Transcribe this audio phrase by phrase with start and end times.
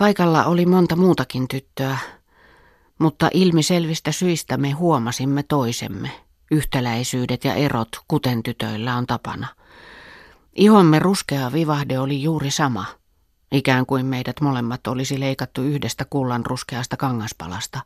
[0.00, 1.98] Paikalla oli monta muutakin tyttöä,
[2.98, 6.10] mutta ilmiselvistä syistä me huomasimme toisemme.
[6.50, 9.48] Yhtäläisyydet ja erot, kuten tytöillä on tapana.
[10.54, 12.84] Ihomme ruskea vivahde oli juuri sama,
[13.52, 17.80] ikään kuin meidät molemmat olisi leikattu yhdestä kullan ruskeasta kangaspalasta.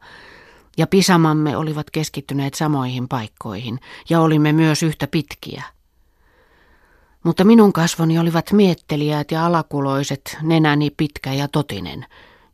[0.76, 5.62] Ja pisamamme olivat keskittyneet samoihin paikkoihin, ja olimme myös yhtä pitkiä.
[7.24, 12.06] Mutta minun kasvoni olivat mietteliäät ja alakuloiset, nenäni pitkä ja totinen,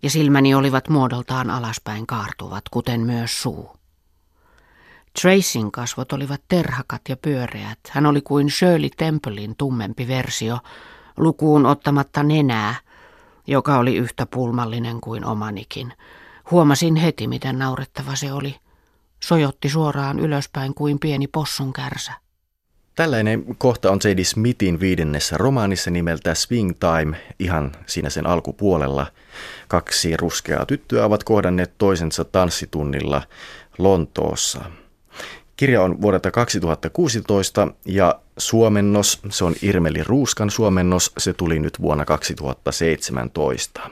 [0.03, 3.77] ja silmäni olivat muodoltaan alaspäin kaartuvat, kuten myös suu.
[5.23, 7.79] Tracyn kasvot olivat terhakat ja pyöreät.
[7.91, 10.59] Hän oli kuin Shirley Templein tummempi versio,
[11.17, 12.75] lukuun ottamatta nenää,
[13.47, 15.93] joka oli yhtä pulmallinen kuin omanikin.
[16.51, 18.57] Huomasin heti, miten naurettava se oli.
[19.23, 22.13] Sojotti suoraan ylöspäin kuin pieni possun kärsä.
[22.95, 24.25] Tällainen kohta on J.D.
[24.25, 29.07] Smithin viidennessä romaanissa nimeltä Swing Time, ihan siinä sen alkupuolella.
[29.69, 33.23] Kaksi ruskeaa tyttöä ovat kohdanneet toisensa tanssitunnilla
[33.79, 34.61] Lontoossa.
[35.57, 42.05] Kirja on vuodelta 2016 ja suomennos, se on Irmeli Ruuskan suomennos, se tuli nyt vuonna
[42.05, 43.91] 2017.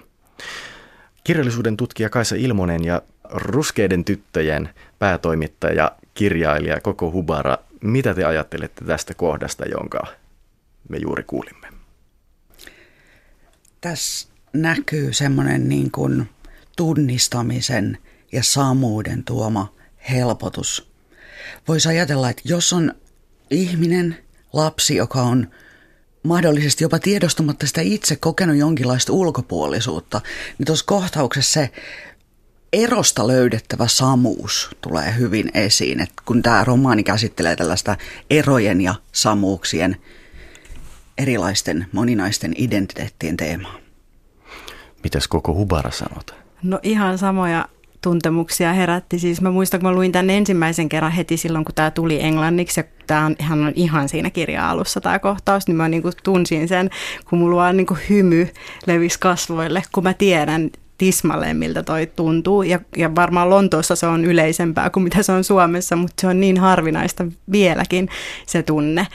[1.25, 9.15] Kirjallisuuden tutkija Kaisa Ilmonen ja Ruskeiden tyttöjen päätoimittaja, kirjailija Koko Hubara, mitä te ajattelette tästä
[9.15, 10.07] kohdasta, jonka
[10.89, 11.69] me juuri kuulimme?
[13.81, 16.29] Tässä näkyy semmoinen niin kuin
[16.77, 17.99] tunnistamisen
[18.33, 19.75] ja samuuden tuoma
[20.11, 20.91] helpotus.
[21.69, 22.95] Voisi ajatella, että jos on
[23.51, 24.17] ihminen,
[24.53, 25.51] lapsi, joka on
[26.23, 30.21] mahdollisesti jopa tiedostamatta sitä itse kokenut jonkinlaista ulkopuolisuutta,
[30.59, 31.71] niin tuossa kohtauksessa se
[32.73, 37.97] erosta löydettävä samuus tulee hyvin esiin, että kun tämä romaani käsittelee tällaista
[38.31, 39.97] erojen ja samuuksien
[41.19, 43.75] erilaisten moninaisten identiteettien teemaa.
[45.03, 46.35] Mitäs koko Hubara sanot?
[46.63, 47.69] No ihan samoja
[48.01, 49.19] tuntemuksia herätti.
[49.19, 52.81] Siis mä muistan, kun mä luin tämän ensimmäisen kerran heti silloin, kun tämä tuli englanniksi,
[52.81, 56.15] ja tämä on, hän on ihan siinä kirja alussa tämä kohtaus, niin mä niin kuin
[56.23, 56.91] tunsin sen,
[57.31, 58.49] kun mulla vaan niin kuin hymy
[58.87, 62.63] levisi kasvoille, kun mä tiedän tismalleen, miltä toi tuntuu.
[62.63, 66.41] Ja, ja varmaan Lontoossa se on yleisempää kuin mitä se on Suomessa, mutta se on
[66.41, 68.09] niin harvinaista vieläkin
[68.47, 69.07] se tunne.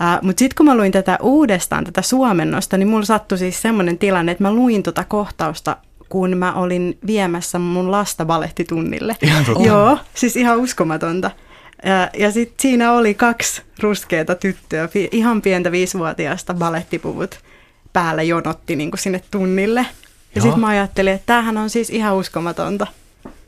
[0.00, 3.98] Uh, mutta sitten kun mä luin tätä uudestaan, tätä suomennosta, niin mulla sattui siis semmoinen
[3.98, 5.76] tilanne, että mä luin tuota kohtausta
[6.08, 9.16] kun mä olin viemässä mun lasta balettitunnille.
[9.66, 11.30] Joo, siis ihan uskomatonta.
[11.84, 17.38] Ja, ja sitten siinä oli kaksi ruskeata tyttöä, ihan pientä viisivuotiaasta balettipuvut
[17.92, 19.86] päällä jonotti niin sinne tunnille.
[20.34, 22.86] Ja sitten mä ajattelin, että tämähän on siis ihan uskomatonta,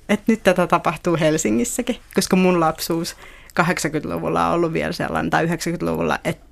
[0.09, 3.17] että nyt tätä tapahtuu Helsingissäkin, koska mun lapsuus
[3.61, 6.47] 80-luvulla on ollut vielä sellainen, tai 90-luvulla, että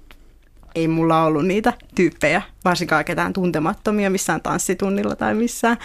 [0.75, 5.77] ei mulla ollut niitä tyyppejä, varsinkaan ketään tuntemattomia missään tanssitunnilla tai missään.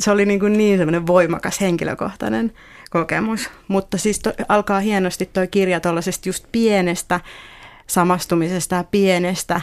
[0.00, 2.52] Se oli niin, kuin niin semmoinen voimakas henkilökohtainen
[2.90, 3.50] kokemus.
[3.68, 7.20] Mutta siis to, alkaa hienosti toi kirja tuollaisesta just pienestä
[7.86, 9.60] samastumisesta ja pienestä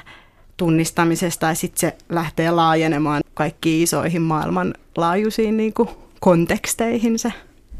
[0.57, 7.33] tunnistamisesta ja sitten se lähtee laajenemaan kaikkiin isoihin maailmanlaajuisiin niin kuin konteksteihin se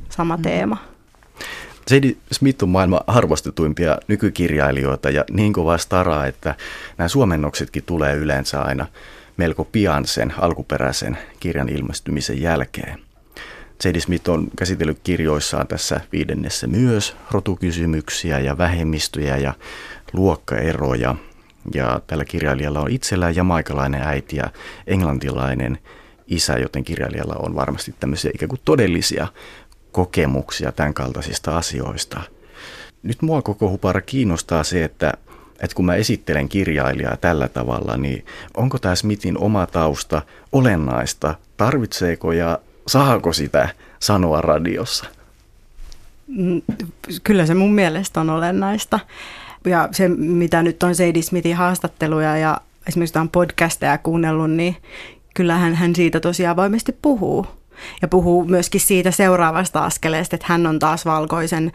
[0.09, 0.43] sama mm.
[0.43, 0.77] teema.
[1.91, 2.15] J.D.
[2.31, 6.55] Smith on maailman arvostetuimpia nykykirjailijoita ja niin kova staraa, että
[6.97, 8.87] nämä suomennoksetkin tulee yleensä aina
[9.37, 12.99] melko pian sen alkuperäisen kirjan ilmestymisen jälkeen.
[13.85, 13.99] J.D.
[13.99, 19.53] Smith on käsitellyt kirjoissaan tässä viidennessä myös rotukysymyksiä ja vähemmistöjä ja
[20.13, 21.15] luokkaeroja.
[21.73, 24.49] Ja tällä kirjailijalla on itsellään jamaikalainen äiti ja
[24.87, 25.77] englantilainen
[26.27, 29.27] isä, joten kirjailijalla on varmasti tämmöisiä ikään kuin todellisia
[29.91, 32.21] kokemuksia tämän kaltaisista asioista.
[33.03, 35.13] Nyt mua koko hupara kiinnostaa se, että,
[35.59, 38.25] että kun mä esittelen kirjailijaa tällä tavalla, niin
[38.57, 41.35] onko tämä Smithin oma tausta olennaista?
[41.57, 43.69] Tarvitseeko ja saako sitä
[43.99, 45.05] sanoa radiossa?
[46.27, 46.61] Mm,
[47.23, 48.99] kyllä se mun mielestä on olennaista.
[49.65, 52.57] Ja se, mitä nyt on Sadie Smithin haastatteluja ja
[52.87, 54.75] esimerkiksi jotain podcasteja kuunnellut, niin
[55.33, 57.47] kyllähän hän siitä tosiaan voimasti puhuu
[58.01, 61.71] ja puhuu myöskin siitä seuraavasta askeleesta, että hän on taas valkoisen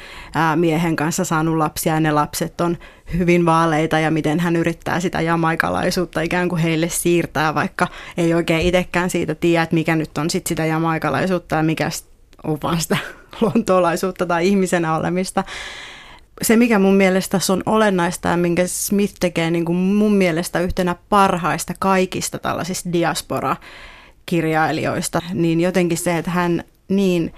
[0.56, 2.79] miehen kanssa saanut lapsia ja ne lapset on
[3.19, 8.67] hyvin vaaleita ja miten hän yrittää sitä jamaikalaisuutta ikään kuin heille siirtää, vaikka ei oikein
[8.67, 11.91] itsekään siitä tiedä, että mikä nyt on sit sitä jamaikalaisuutta ja mikä
[12.44, 12.96] on vaan sitä
[13.41, 15.44] lontoolaisuutta tai ihmisenä olemista.
[16.43, 20.96] Se, mikä mun mielestä on olennaista ja minkä Smith tekee niin kuin mun mielestä yhtenä
[21.08, 23.56] parhaista kaikista tällaisista diaspora
[24.26, 27.35] kirjailijoista, niin jotenkin se, että hän niin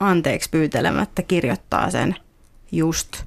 [0.00, 2.16] anteeksi pyytelemättä kirjoittaa sen
[2.72, 3.22] just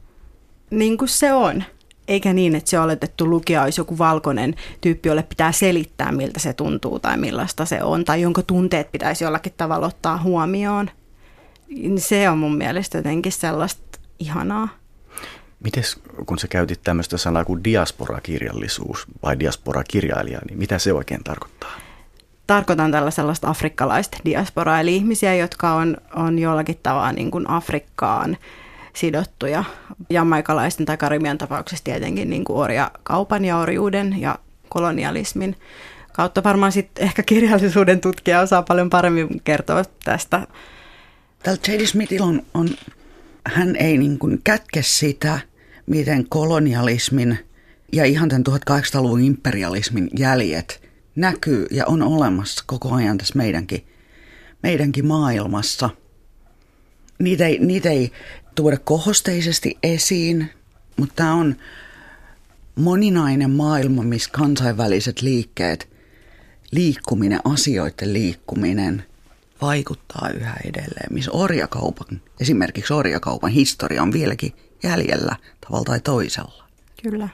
[0.69, 1.63] niin kuin se on.
[2.07, 6.53] eikä niin, että se oletettu lukija olisi joku valkoinen tyyppi, jolle pitää selittää, miltä se
[6.53, 10.89] tuntuu tai millaista se on, tai jonka tunteet pitäisi jollakin tavalla ottaa huomioon.
[11.97, 14.69] Se on mun mielestä jotenkin sellaista ihanaa.
[15.65, 21.71] Mites, kun sä käytit tämmöistä sanaa kuin diasporakirjallisuus vai diasporakirjailija, niin mitä se oikein tarkoittaa?
[22.47, 28.37] Tarkoitan tällä sellaista afrikkalaista diasporaa, eli ihmisiä, jotka on, on jollakin tavalla niin kuin Afrikkaan
[28.93, 29.63] sidottuja.
[30.09, 34.39] Jamaikalaisten tai Karibian tapauksessa tietenkin niin kuin orjakaupan ja orjuuden ja
[34.69, 35.55] kolonialismin
[36.13, 36.43] kautta.
[36.43, 40.47] Varmaan sitten ehkä kirjallisuuden tutkija osaa paljon paremmin kertoa tästä.
[41.43, 41.85] Tällä J.D.
[41.85, 42.69] Smithillä on, on,
[43.45, 45.39] hän ei niin kuin kätke sitä,
[45.85, 47.39] miten kolonialismin
[47.93, 50.81] ja ihan tämän 1800-luvun imperialismin jäljet
[51.15, 53.87] näkyy ja on olemassa koko ajan tässä meidänkin,
[54.63, 55.89] meidänkin maailmassa.
[57.19, 58.11] Niitä ei, niitä ei
[58.55, 60.49] tuoda kohosteisesti esiin,
[60.97, 61.55] mutta tämä on
[62.75, 65.89] moninainen maailma, missä kansainväliset liikkeet,
[66.71, 69.03] liikkuminen, asioiden liikkuminen
[69.61, 74.53] vaikuttaa yhä edelleen, missä orjakaupan, esimerkiksi orjakaupan historia on vieläkin
[74.85, 76.63] jäljellä tavalla tai toisella.
[77.03, 77.29] Kyllä.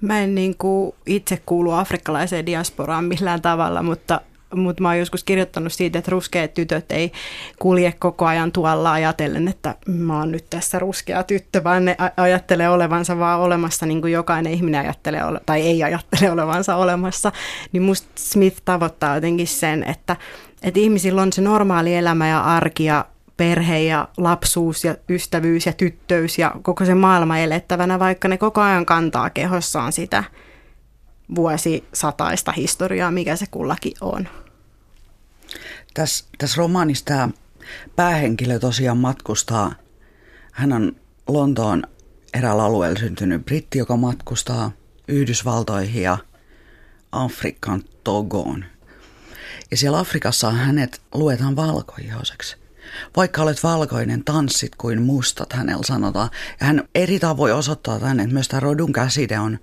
[0.00, 4.20] Mä en niin kuin itse kuulu afrikkalaiseen diasporaan millään tavalla, mutta
[4.54, 7.12] mutta mä oon joskus kirjoittanut siitä, että ruskeat tytöt ei
[7.58, 12.68] kulje koko ajan tuolla ajatellen, että mä oon nyt tässä ruskea tyttö, vaan ne ajattelee
[12.68, 17.32] olevansa vaan olemassa, niin kuin jokainen ihminen ajattelee, tai ei ajattele olevansa olemassa.
[17.72, 20.16] Niin musta Smith tavoittaa jotenkin sen, että,
[20.62, 23.04] että ihmisillä on se normaali elämä ja arki ja
[23.36, 28.60] perhe ja lapsuus ja ystävyys ja tyttöys ja koko se maailma elettävänä, vaikka ne koko
[28.60, 30.24] ajan kantaa kehossaan sitä
[31.34, 34.28] vuosisataista historiaa, mikä se kullakin on.
[35.94, 37.28] Tässä, tässä romaanissa tämä
[37.96, 39.72] päähenkilö tosiaan matkustaa.
[40.52, 40.96] Hän on
[41.28, 41.82] Lontoon
[42.34, 44.72] eräällä alueella syntynyt britti, joka matkustaa
[45.08, 46.18] Yhdysvaltoihin ja
[47.12, 48.64] Afrikan Togoon.
[49.70, 52.65] Ja siellä Afrikassa hänet luetaan valkoihoiseksi.
[53.16, 56.30] Vaikka olet valkoinen, tanssit kuin mustat, hänellä sanotaan.
[56.60, 59.58] Ja hän eri tavoin osoittaa tänne, että myös tämä rodun käsite on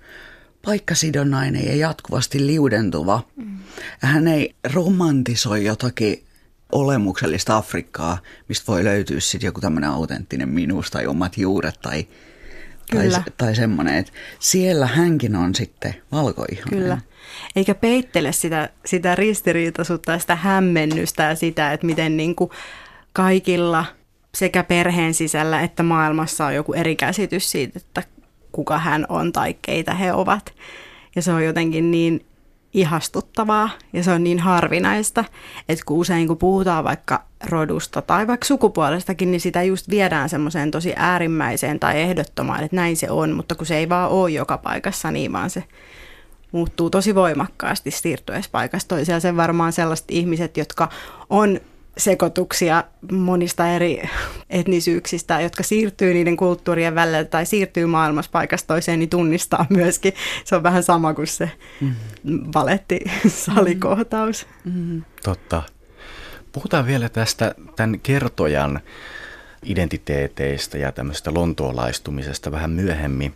[0.64, 3.22] paikkasidonnainen ja jatkuvasti liudentuva.
[3.36, 3.58] Mm.
[4.02, 6.24] Ja hän ei romantisoi jotakin
[6.72, 8.18] olemuksellista Afrikkaa,
[8.48, 12.06] mistä voi löytyä sitten joku tämmöinen autenttinen minuus tai omat juuret tai,
[12.90, 16.68] tai, tai semmoinen, että siellä hänkin on sitten valkoihoinen.
[16.68, 16.98] Kyllä.
[17.56, 22.50] Eikä peittele sitä, sitä ristiriitaisuutta ja sitä hämmennystä ja sitä, että miten niin kuin
[23.14, 23.84] kaikilla
[24.34, 28.02] sekä perheen sisällä että maailmassa on joku eri käsitys siitä, että
[28.52, 30.54] kuka hän on tai keitä he ovat.
[31.16, 32.26] Ja se on jotenkin niin
[32.74, 35.24] ihastuttavaa ja se on niin harvinaista,
[35.68, 40.70] että kun usein kun puhutaan vaikka rodusta tai vaikka sukupuolestakin, niin sitä just viedään semmoiseen
[40.70, 44.58] tosi äärimmäiseen tai ehdottomaan, että näin se on, mutta kun se ei vaan ole joka
[44.58, 45.64] paikassa, niin vaan se
[46.52, 49.20] muuttuu tosi voimakkaasti siirtyessä paikasta toiseen.
[49.20, 50.88] Sen varmaan sellaiset ihmiset, jotka
[51.30, 51.60] on
[51.96, 54.02] sekoituksia monista eri
[54.50, 60.12] etnisyyksistä, jotka siirtyy niiden kulttuurien välillä tai siirtyy maailmassa paikasta toiseen, niin tunnistaa myöskin.
[60.44, 61.50] Se on vähän sama kuin se
[61.80, 62.52] mm-hmm.
[62.54, 64.46] valettisalikohtaus.
[64.64, 65.02] Mm-hmm.
[65.22, 65.62] Totta.
[66.52, 68.80] Puhutaan vielä tästä tämän kertojan
[69.64, 73.34] identiteeteistä ja tämmöistä lontoolaistumisesta vähän myöhemmin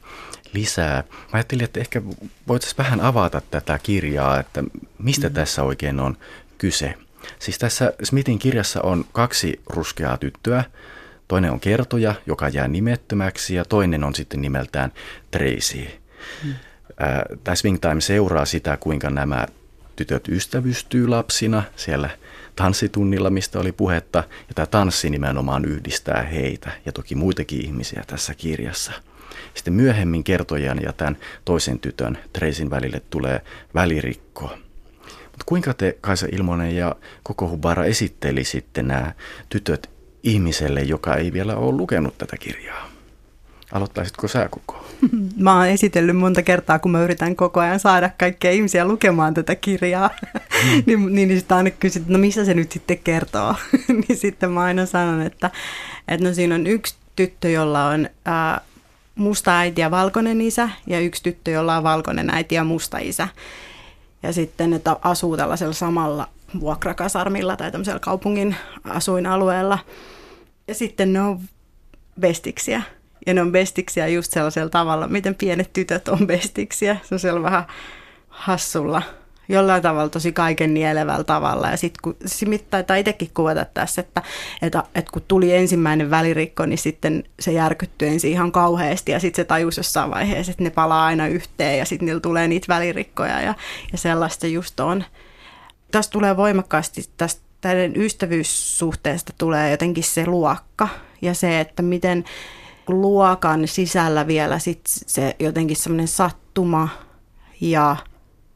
[0.53, 1.05] lisää.
[1.11, 2.03] Mä ajattelin, että ehkä
[2.49, 4.65] voitaisiin vähän avata tätä kirjaa, että
[4.99, 5.35] mistä mm-hmm.
[5.35, 6.17] tässä oikein on
[6.59, 6.95] kyse.
[7.39, 10.65] Siis tässä Smithin kirjassa on kaksi ruskeaa tyttöä.
[11.29, 14.93] Toinen on kertoja, joka jää nimettömäksi, ja toinen on sitten nimeltään
[15.31, 15.87] Tracy.
[16.43, 16.55] Hmm.
[17.45, 19.47] Tämä Swing Time seuraa sitä, kuinka nämä
[19.97, 22.11] tytöt ystävystyy lapsina siellä
[22.57, 24.19] tanssitunnilla, mistä oli puhetta.
[24.49, 28.93] Ja tämä tanssi nimenomaan yhdistää heitä ja toki muitakin ihmisiä tässä kirjassa.
[29.55, 33.41] Sitten myöhemmin kertojan ja tämän toisen tytön Tracyn välille tulee
[33.75, 34.59] välirikko.
[35.39, 39.13] Mutta kuinka te, Kaisa Ilmonen ja koko Hubara esittelisitte nämä
[39.49, 39.91] tytöt
[40.23, 42.89] ihmiselle, joka ei vielä ole lukenut tätä kirjaa?
[43.73, 44.87] Aloittaisitko sä koko?
[45.37, 49.55] Mä oon esitellyt monta kertaa, kun mä yritän koko ajan saada kaikkia ihmisiä lukemaan tätä
[49.55, 50.11] kirjaa.
[50.23, 50.83] Mm.
[50.87, 53.55] niin, niin, niin sitten aina kysyt, no missä se nyt sitten kertoo?
[54.09, 55.51] niin sitten mä aina sanon, että,
[56.09, 58.61] että no siinä on yksi tyttö, jolla on ää,
[59.15, 63.29] musta äiti ja valkoinen isä, ja yksi tyttö, jolla on valkoinen äiti ja musta isä.
[64.23, 66.29] Ja sitten, että asuu tällaisella samalla
[66.61, 69.79] vuokrakasarmilla tai tämmöisellä kaupungin asuinalueella.
[70.69, 71.41] Ja sitten ne on
[72.21, 72.83] bestiksiä.
[73.27, 76.97] Ja ne on bestiksiä just sellaisella tavalla, miten pienet tytöt on bestiksiä.
[77.17, 77.65] Se on vähän
[78.29, 79.03] hassulla
[79.49, 81.71] jollain tavalla tosi kaiken nielevällä tavalla.
[81.71, 84.23] Ja sitten kun Smith taitaa itsekin kuvata tässä, että,
[84.63, 89.43] että, että kun tuli ensimmäinen välirikko, niin sitten se järkyttyi ensin ihan kauheasti ja sitten
[89.43, 93.41] se tajusi jossain vaiheessa, että ne palaa aina yhteen ja sitten niillä tulee niitä välirikkoja
[93.41, 93.55] ja,
[93.93, 95.05] ja sellaista just on.
[95.91, 100.89] Tästä tulee voimakkaasti tästä täiden ystävyyssuhteesta tulee jotenkin se luokka
[101.23, 102.25] ja se, että miten
[102.89, 106.89] luokan sisällä vielä sit se jotenkin semmoinen sattuma
[107.61, 107.97] ja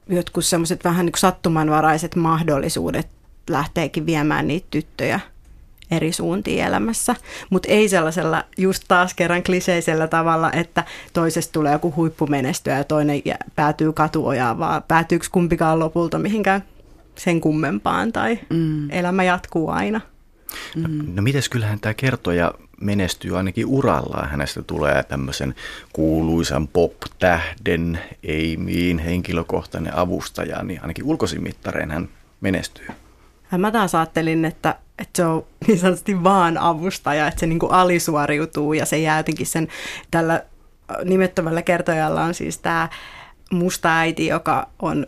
[0.09, 3.09] jotkut semmoiset vähän niin kuin sattumanvaraiset mahdollisuudet
[3.51, 5.21] lähteekin viemään niitä tyttöjä
[5.91, 7.17] eri suuntiin elämässä,
[7.51, 13.23] mutta ei sellaisella just taas kerran kliseisellä tavalla, että toisesta tulee joku huippumenestyä ja toinen
[13.57, 16.65] päätyy katuojaan, vaan päätyykö kumpikaan lopulta mihinkään
[17.15, 18.91] sen kummempaan tai mm.
[18.91, 20.01] elämä jatkuu aina.
[20.77, 24.31] No, no mites kyllähän tämä kertoja menestyy ainakin urallaan.
[24.31, 25.55] Hänestä tulee tämmöisen
[25.93, 27.99] kuuluisan pop-tähden,
[28.29, 32.09] Amyin henkilökohtainen avustaja, niin ainakin ulkoisin mittareen hän
[32.41, 32.87] menestyy.
[33.59, 37.73] Mä taas ajattelin, että, että se on niin sanotusti vaan avustaja, että se niin kuin
[37.73, 39.69] alisuoriutuu ja se jää jotenkin sen
[40.11, 40.43] tällä
[41.05, 42.89] nimettömällä kertojalla on siis tämä
[43.51, 45.07] musta äiti, joka on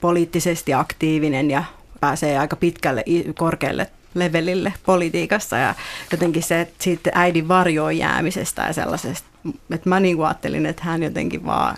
[0.00, 1.64] poliittisesti aktiivinen ja
[2.00, 3.04] pääsee aika pitkälle
[3.38, 5.56] korkealle levelille politiikassa.
[5.56, 5.74] Ja
[6.12, 9.28] jotenkin se, että siitä äidin varjoon jäämisestä ja sellaisesta,
[9.70, 11.76] että mä niin ajattelin, että hän jotenkin vaan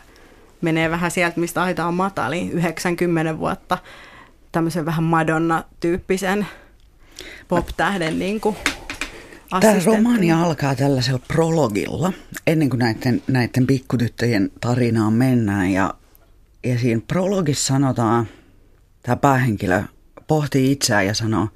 [0.61, 3.79] menee vähän sieltä, mistä aita on matali, 90 vuotta
[4.53, 6.47] tämmöisen vähän Madonna-tyyppisen
[7.49, 8.57] pop-tähden niin kuin
[9.61, 12.13] Tämä romaani alkaa tällaisella prologilla,
[12.47, 15.71] ennen kuin näiden, näiden pikkutyttöjen tarinaan mennään.
[15.71, 15.95] Ja,
[16.65, 18.29] ja siinä prologissa sanotaan,
[19.03, 19.83] tämä päähenkilö
[20.27, 21.49] pohtii itseään ja sanoo,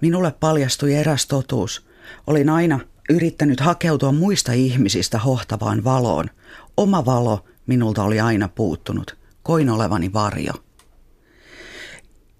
[0.00, 1.86] Minulle paljastui eräs totuus.
[2.26, 6.30] Olin aina yrittänyt hakeutua muista ihmisistä hohtavaan valoon.
[6.76, 9.16] Oma valo minulta oli aina puuttunut.
[9.42, 10.52] Koin olevani varjo.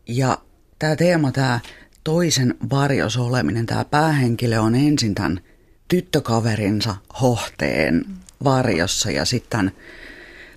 [0.09, 0.39] Ja
[0.79, 1.61] tämä teema, tämä
[2.05, 5.41] toisen varjos oleminen, tämä päähenkilö on ensin tämän
[5.89, 8.05] tyttökaverinsa hohteen
[8.45, 9.73] varjossa ja sitten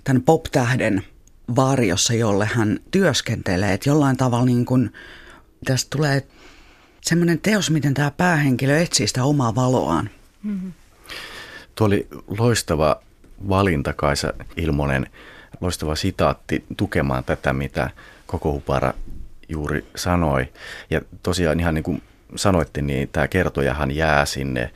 [0.04, 1.02] tämän, pop-tähden
[1.56, 3.72] varjossa, jolle hän työskentelee.
[3.72, 4.92] Että jollain tavalla niin kuin,
[5.64, 6.26] tästä tulee
[7.00, 10.10] semmoinen teos, miten tämä päähenkilö etsii sitä omaa valoaan.
[10.42, 10.72] Mm-hmm.
[11.74, 12.96] Tuo oli loistava
[13.48, 15.06] valinta, Kaisa Ilmonen,
[15.60, 17.90] loistava sitaatti tukemaan tätä, mitä
[18.26, 18.94] koko Hupara
[19.48, 20.48] juuri sanoi.
[20.90, 22.02] Ja tosiaan ihan niin kuin
[22.36, 24.70] sanoitte, niin tämä kertojahan jää sinne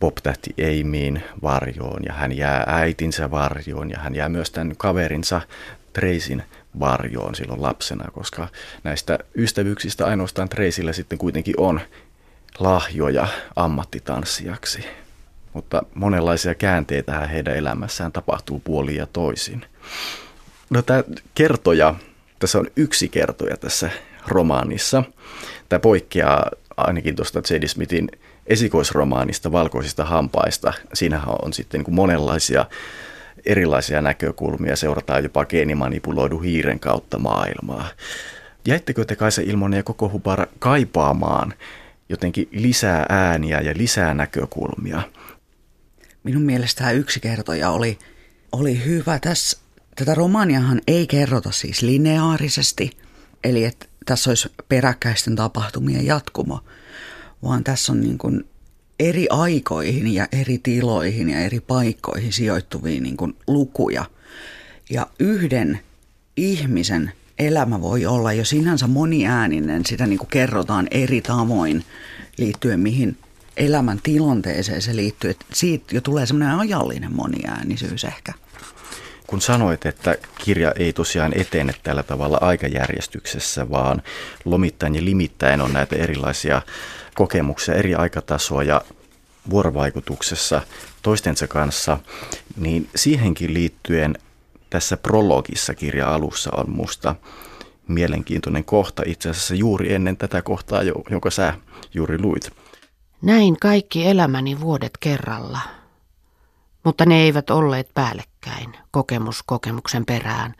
[0.00, 5.40] poptähti Eimiin varjoon ja hän jää äitinsä varjoon ja hän jää myös tämän kaverinsa
[5.92, 6.42] Treisin
[6.80, 8.48] varjoon silloin lapsena, koska
[8.84, 11.80] näistä ystävyyksistä ainoastaan Treisillä sitten kuitenkin on
[12.58, 14.84] lahjoja ammattitanssijaksi.
[15.52, 19.64] Mutta monenlaisia käänteitä heidän elämässään tapahtuu puoliin ja toisin.
[20.70, 21.94] No tämä kertoja,
[22.38, 23.90] tässä on yksi kertoja tässä
[24.28, 25.02] romaanissa.
[25.68, 27.66] Tämä poikkeaa ainakin tuosta J.D.
[27.68, 28.08] Smithin
[28.46, 30.72] esikoisromaanista Valkoisista hampaista.
[30.94, 32.66] Siinähän on sitten niin monenlaisia
[33.46, 37.88] erilaisia näkökulmia, seurataan jopa geenimanipuloidu hiiren kautta maailmaa.
[38.66, 41.54] Jäittekö te Kaisa Ilmonen ja koko Hupara kaipaamaan
[42.08, 45.02] jotenkin lisää ääniä ja lisää näkökulmia?
[46.22, 47.98] Minun mielestä tämä yksi kertoja oli,
[48.52, 49.18] oli hyvä.
[49.18, 49.58] Tässä,
[49.96, 52.90] tätä romaaniahan ei kerrota siis lineaarisesti,
[53.44, 56.60] eli että tässä olisi peräkkäisten tapahtumien jatkumo,
[57.42, 58.44] vaan tässä on niin kuin
[59.00, 64.04] eri aikoihin ja eri tiloihin ja eri paikkoihin sijoittuvia niin kuin lukuja.
[64.90, 65.80] Ja yhden
[66.36, 71.84] ihmisen elämä voi olla jo sinänsä moniääninen, sitä niin kuin kerrotaan eri tavoin
[72.38, 73.16] liittyen mihin
[73.56, 75.30] elämän tilanteeseen se liittyy.
[75.30, 78.32] Että siitä jo tulee semmoinen ajallinen moniäänisyys ehkä.
[79.26, 84.02] Kun sanoit, että kirja ei tosiaan etene tällä tavalla aikajärjestyksessä, vaan
[84.44, 86.62] lomittain ja limittäin on näitä erilaisia
[87.20, 88.82] kokemuksia, eri aikatasoja
[89.50, 90.62] vuorovaikutuksessa
[91.02, 91.98] toistensa kanssa,
[92.56, 94.18] niin siihenkin liittyen
[94.70, 97.14] tässä prologissa kirja alussa on musta
[97.88, 101.54] mielenkiintoinen kohta itse asiassa juuri ennen tätä kohtaa, jonka sä
[101.94, 102.50] juuri luit.
[103.22, 105.60] Näin kaikki elämäni vuodet kerralla,
[106.84, 110.54] mutta ne eivät olleet päällekkäin, kokemus kokemuksen perään,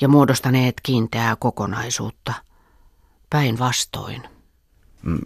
[0.00, 2.32] ja muodostaneet kiinteää kokonaisuutta.
[3.30, 4.35] Päinvastoin.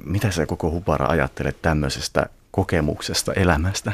[0.04, 3.92] Mitä sä koko Hupara ajattelet tämmöisestä kokemuksesta elämästä?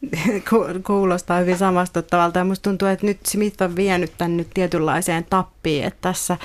[0.86, 5.84] Kuulostaa hyvin samastuttavalta ja musta tuntuu, että nyt Smith on vienyt tämän nyt tietynlaiseen tappiin,
[5.84, 6.36] että tässä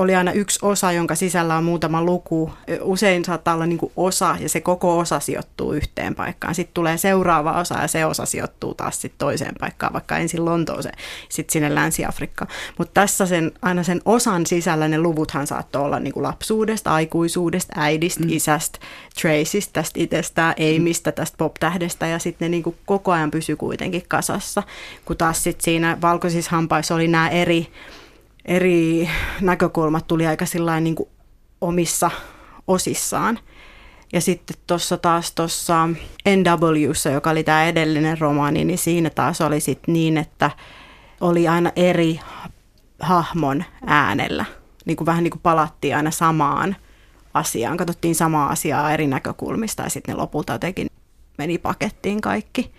[0.00, 2.52] oli aina yksi osa, jonka sisällä on muutama luku.
[2.80, 6.54] Usein saattaa olla niin kuin osa ja se koko osa sijoittuu yhteen paikkaan.
[6.54, 10.98] Sitten tulee seuraava osa ja se osa sijoittuu taas sitten toiseen paikkaan, vaikka ensin Lontooseen,
[11.28, 12.50] sitten sinne Länsi-Afrikkaan.
[12.78, 17.72] Mutta tässä sen, aina sen osan sisällä ne luvuthan saattoi olla niin kuin lapsuudesta, aikuisuudesta,
[17.76, 18.30] äidistä, mm.
[18.30, 18.78] isästä,
[19.22, 24.02] Tracystä, tästä itsestään, Amystä, tästä pop-tähdestä ja sitten ne niin kuin koko ajan pysy kuitenkin
[24.08, 24.62] kasassa.
[25.04, 27.72] Kun taas sitten siinä valkoisissa hampaissa oli nämä eri
[28.44, 29.08] eri
[29.40, 30.44] näkökulmat tuli aika
[30.80, 31.08] niin kuin
[31.60, 32.10] omissa
[32.66, 33.38] osissaan.
[34.12, 35.88] Ja sitten tuossa taas tuossa
[36.28, 40.50] NWssä, joka oli tämä edellinen romaani, niin siinä taas oli sitten niin, että
[41.20, 42.20] oli aina eri
[43.00, 44.44] hahmon äänellä.
[44.84, 46.76] Niin kuin vähän niin kuin palattiin aina samaan
[47.34, 50.88] asiaan, katsottiin samaa asiaa eri näkökulmista ja sitten ne lopulta jotenkin
[51.38, 52.72] meni pakettiin kaikki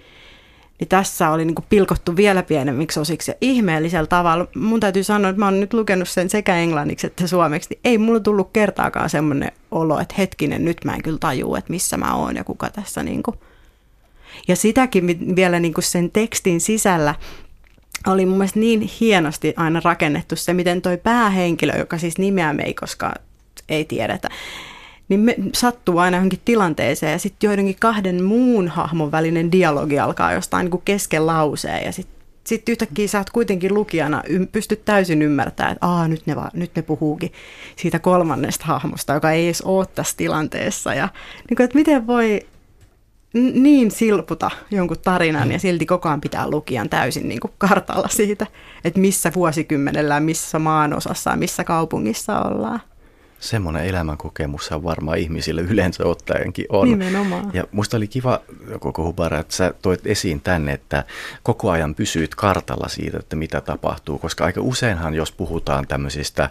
[0.82, 4.48] niin tässä oli niin kuin pilkottu vielä pienemmiksi osiksi ja ihmeellisellä tavalla.
[4.56, 7.98] Mun täytyy sanoa, että mä oon nyt lukenut sen sekä englanniksi että suomeksi, niin ei
[7.98, 12.16] mulla tullut kertaakaan semmoinen olo, että hetkinen, nyt mä en kyllä tajua, että missä mä
[12.16, 13.38] oon ja kuka tässä niin kuin.
[14.48, 17.16] Ja sitäkin vielä niin kuin sen tekstin sisällä
[18.08, 22.64] oli mun mielestä niin hienosti aina rakennettu se, miten toi päähenkilö, joka siis nimeä me
[22.64, 23.22] ei koskaan
[23.70, 24.30] ei tiedetä,
[25.12, 30.34] niin me sattuu aina johonkin tilanteeseen ja sitten joidenkin kahden muun hahmon välinen dialogi alkaa
[30.34, 35.74] jostain niin kesken lauseen ja sitten sit yhtäkkiä sä oot kuitenkin lukijana, pystyt täysin ymmärtämään,
[35.74, 37.32] että Aa, nyt, ne va, nyt ne puhuukin
[37.76, 40.94] siitä kolmannesta hahmosta, joka ei edes ole tässä tilanteessa.
[40.94, 41.10] Ja
[41.50, 42.40] niin kuin, että miten voi
[43.34, 48.48] niin silputa jonkun tarinan ja silti koko ajan pitää lukijan täysin niin kuin kartalla siitä,
[48.84, 52.82] että missä vuosikymmenellä, missä maanosassa, missä kaupungissa ollaan
[53.42, 56.90] semmoinen elämänkokemus varmaan ihmisille yleensä ottaenkin on.
[56.90, 57.52] Nimenomaan.
[57.54, 58.40] Ja musta oli kiva,
[58.80, 61.04] koko Hubara, että sä toit esiin tänne, että
[61.44, 66.50] koko ajan pysyit kartalla siitä, että mitä tapahtuu, koska aika useinhan, jos puhutaan tämmöisistä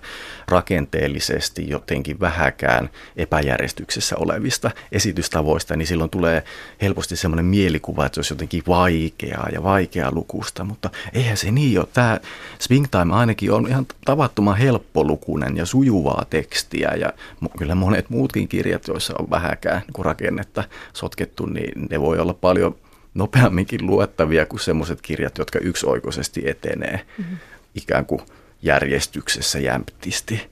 [0.48, 6.42] rakenteellisesti jotenkin vähäkään epäjärjestyksessä olevista esitystavoista, niin silloin tulee
[6.82, 11.78] helposti semmoinen mielikuva, että se olisi jotenkin vaikeaa ja vaikeaa lukusta, mutta eihän se niin
[11.78, 11.88] ole.
[11.92, 12.20] Tämä
[12.58, 17.12] Swing Time ainakin on ihan tavattoman helppolukunen ja sujuvaa tekstiä kirjaa ja
[17.58, 22.76] kyllä monet muutkin kirjat, joissa on vähäkään niin rakennetta sotkettu, niin ne voi olla paljon
[23.14, 27.36] nopeamminkin luettavia kuin sellaiset kirjat, jotka yksioikoisesti etenee mm-hmm.
[27.74, 28.20] ikään kuin
[28.62, 30.50] järjestyksessä jämptisti.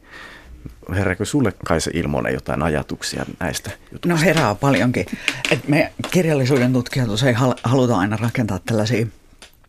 [0.94, 4.08] Herääkö sulle Kaisa Ilmonen jotain ajatuksia näistä jutuista?
[4.08, 5.06] No herää paljonkin.
[5.50, 9.06] Et me kirjallisuuden tutkijat usein halutaan aina rakentaa tällaisia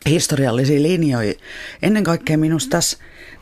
[0.09, 1.33] historiallisia linjoja.
[1.81, 2.97] Ennen kaikkea minusta tässä,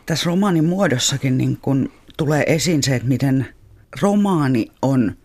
[0.06, 3.48] tässä romaanin muodossakin niin kun tulee esiin se, että miten
[4.02, 5.18] romaani on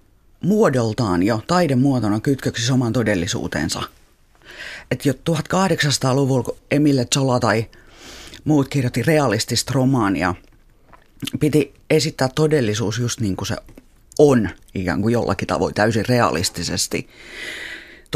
[0.42, 3.82] muodoltaan jo taidemuotona kytköksissä omaan todellisuuteensa.
[4.90, 7.66] Että jo 1800-luvulla, kun Emile Zola tai
[8.44, 10.34] muut kirjoitti realistista romaania,
[11.40, 13.56] piti esittää todellisuus just niin kuin se
[14.18, 17.08] on, ikään kuin jollakin tavoin täysin realistisesti.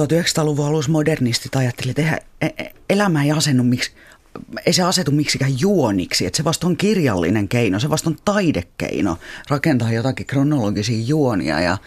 [0.01, 3.91] 1900-luvun alussa modernistit ajattelivat, että e- e- elämä ei asennu miksi
[4.66, 9.18] ei se asetu miksikään juoniksi, että se vasta on kirjallinen keino, se vasta on taidekeino
[9.49, 11.79] rakentaa jotakin kronologisia juonia ja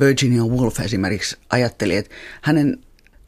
[0.00, 2.78] Virginia Woolf esimerkiksi ajatteli, että hänen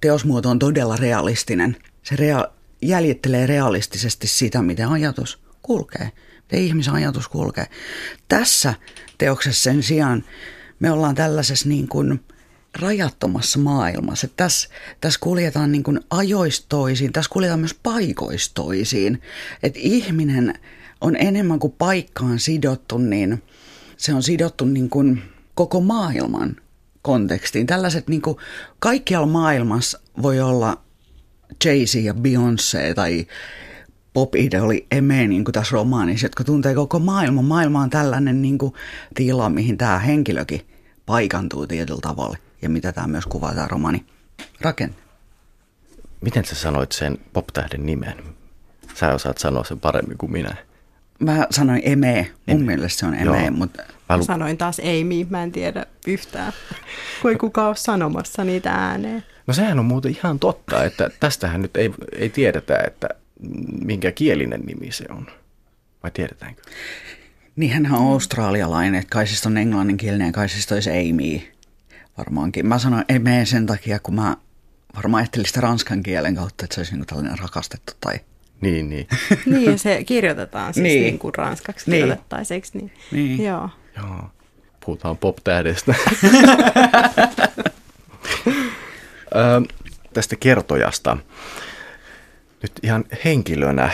[0.01, 1.77] teosmuoto on todella realistinen.
[2.03, 2.51] Se rea-
[2.83, 6.11] jäljittelee realistisesti sitä, miten ajatus kulkee,
[6.43, 7.67] miten ihmisen ajatus kulkee.
[8.29, 8.75] Tässä
[9.19, 10.25] teoksessa sen sijaan
[10.81, 12.21] me ollaan tällaisessa niin kuin–
[12.81, 14.29] rajattomassa maailmassa.
[14.37, 14.69] tässä,
[15.01, 19.23] tässä kuljetaan niin kuin ajoistoisiin, tässä kuljetaan myös paikoistoisiin.
[19.63, 20.55] Että ihminen
[21.01, 23.43] on enemmän kuin paikkaan sidottu, niin
[23.97, 25.23] se on sidottu niin kuin
[25.55, 26.57] koko maailman
[27.03, 27.67] kontekstiin.
[27.67, 28.37] Tällaiset niin kuin
[28.79, 30.83] kaikkialla maailmassa voi olla
[31.65, 33.27] Jay-Z ja Beyoncé tai
[34.13, 37.45] pop-idoli Eme niin kuin tässä romaanissa, jotka tuntee koko maailman.
[37.45, 38.73] Maailma on tällainen niin kuin
[39.15, 40.61] tila, mihin tämä henkilökin
[41.07, 44.05] paikantuu tietyllä tavalla ja mitä tämä myös kuvaa tämä romani
[44.61, 44.97] rakenne.
[46.21, 48.15] Miten sä sanoit sen pop-tähden nimen?
[48.95, 50.57] Sä osaat sanoa sen paremmin kuin minä.
[51.19, 52.31] Mä sanoin Eme.
[52.47, 52.67] Mun Eme.
[52.67, 53.51] mielestä se on Eme, Joo.
[53.51, 53.83] mutta...
[54.09, 56.53] Mä lu- sanoin taas Amy, mä en tiedä yhtään.
[57.23, 59.25] Kun ei kukaan ole sanomassa niitä ääneen.
[59.47, 63.09] No sehän on muuten ihan totta, että tästähän nyt ei, ei tiedetä, että
[63.85, 65.27] minkä kielinen nimi se on.
[66.03, 66.63] Vai tiedetäänkö?
[67.57, 71.41] Niin hän on australialainen, että kai siis on englanninkielinen ja kai siis olisi Amy
[72.19, 72.67] varmaankin.
[72.67, 74.37] Mä sanoin ei mene sen takia, kun mä
[74.97, 78.21] varmaan ajattelin sitä ranskan kielen kautta, että se olisi niin tällainen rakastettu tai...
[78.61, 79.07] Niin, niin.
[79.47, 82.01] niin, se kirjoitetaan siis niin, niin kuin ranskaksi niin.
[82.01, 82.93] kirjoitettaisiin, niin?
[83.13, 83.45] niin?
[83.45, 83.71] Joo.
[83.97, 84.31] Joo.
[84.85, 85.95] Puhutaan pop-tähdestä.
[90.13, 91.17] tästä kertojasta.
[92.63, 93.91] Nyt ihan henkilönä,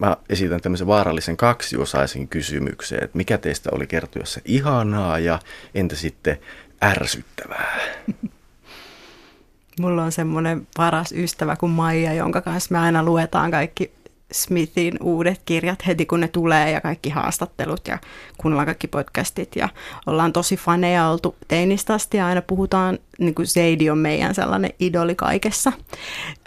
[0.00, 5.38] mä esitän tämmöisen vaarallisen kaksiosaisen kysymyksen, että mikä teistä oli kertoessa ihanaa ja
[5.74, 6.38] entä sitten
[6.84, 7.76] ärsyttävää?
[9.80, 13.92] Mulla on semmoinen paras ystävä kuin Maija, jonka kanssa me aina luetaan kaikki
[14.32, 17.98] Smithin uudet kirjat heti kun ne tulee ja kaikki haastattelut ja
[18.38, 19.68] kuunnellaan kaikki podcastit ja
[20.06, 24.70] ollaan tosi faneja oltu teinistä asti ja aina puhutaan, niin kuin Seidi on meidän sellainen
[24.80, 25.72] idoli kaikessa.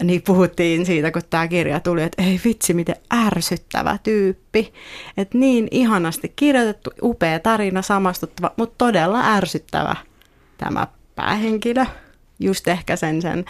[0.04, 4.74] Niin puhuttiin siitä, kun tämä kirja tuli, että ei vitsi, miten ärsyttävä tyyppi.
[5.18, 9.96] Että niin ihanasti kirjoitettu, upea tarina, samastuttava, mutta todella ärsyttävä
[10.60, 11.86] tämä päähenkilö.
[12.40, 13.46] Just ehkä sen, sen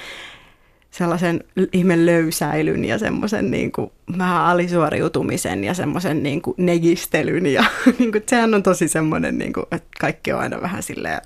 [0.92, 1.44] sellaisen
[1.74, 7.46] ihme löysäilyn ja semmoisen niin kuin vähän alisuoriutumisen ja semmoisen niin kuin negistelyn.
[7.46, 7.66] Ja
[8.00, 11.22] niin kuin, sehän on tosi semmoinen, niin kuin, että kaikki on aina vähän silleen,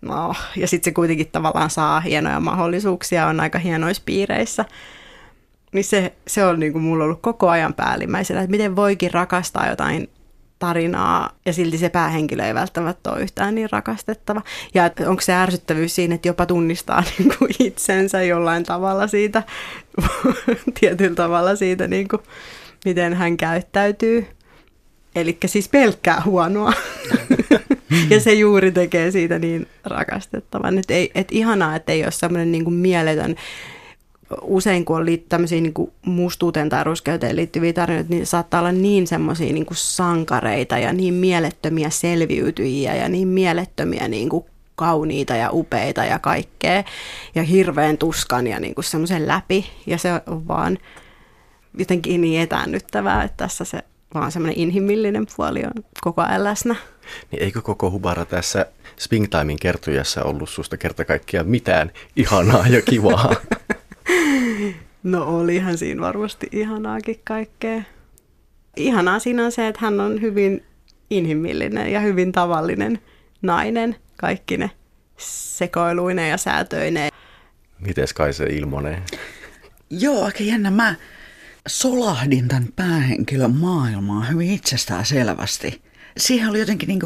[0.00, 0.34] no.
[0.56, 4.64] Ja sitten se kuitenkin tavallaan saa hienoja mahdollisuuksia, on aika hienoissa piireissä.
[5.72, 9.68] Niin se, se on niin kuin mulla ollut koko ajan päällimmäisenä, että miten voikin rakastaa
[9.68, 10.08] jotain
[10.58, 14.42] tarinaa ja silti se päähenkilö ei välttämättä ole yhtään niin rakastettava.
[14.74, 19.42] Ja onko se ärsyttävyys siinä, että jopa tunnistaa niin kuin itsensä jollain tavalla siitä,
[20.80, 22.22] tietyllä tavalla siitä, niin kuin,
[22.84, 24.26] miten hän käyttäytyy.
[25.14, 26.72] Eli siis pelkkää huonoa.
[28.10, 30.78] ja se juuri tekee siitä niin rakastettavan.
[30.78, 33.36] Että et ihanaa, että ei ole semmoinen niin mieletön
[34.42, 35.74] usein kun on tämmöisiä niin
[36.06, 41.90] mustuuteen tai ruskeuteen liittyviä tarinoita, niin saattaa olla niin semmoisia niin sankareita ja niin mielettömiä
[41.90, 44.44] selviytyjiä ja niin mielettömiä niin kuin
[44.76, 46.84] kauniita ja upeita ja kaikkea
[47.34, 50.78] ja hirveän tuskan ja niin semmoisen läpi ja se on vaan
[51.78, 53.82] jotenkin niin etäännyttävää, että tässä se
[54.14, 56.76] vaan semmoinen inhimillinen puoli on koko ajan läsnä.
[57.30, 58.66] Niin eikö koko Hubara tässä
[58.98, 63.34] Springtimein kertojassa ollut susta kerta kaikkiaan mitään ihanaa ja kivaa?
[65.02, 67.82] No olihan siinä varmasti ihanaakin kaikkea.
[68.76, 70.64] Ihanaa siinä on se, että hän on hyvin
[71.10, 72.98] inhimillinen ja hyvin tavallinen
[73.42, 74.70] nainen, kaikki ne
[75.18, 77.10] sekoiluinen ja säätöinen.
[77.78, 79.02] Mites kai se ilmonee?
[79.90, 80.70] Joo, aika jännä.
[80.70, 80.94] Mä
[81.68, 85.82] solahdin tämän päähenkilön maailmaan hyvin itsestään selvästi.
[86.16, 87.00] Siihen oli jotenkin niin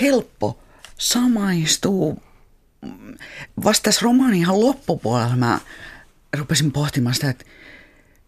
[0.00, 0.58] helppo
[0.98, 2.14] samaistua.
[3.64, 5.58] Vasta tässä romaanin ihan loppupuolella mä
[6.38, 7.44] rupesin pohtimaan sitä, että